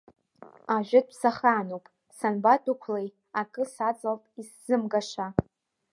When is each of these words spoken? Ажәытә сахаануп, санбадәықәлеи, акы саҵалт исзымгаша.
Ажәытә 0.75 1.13
сахаануп, 1.19 1.85
санбадәықәлеи, 2.17 3.07
акы 3.41 3.63
саҵалт 3.73 4.23
исзымгаша. 4.41 5.27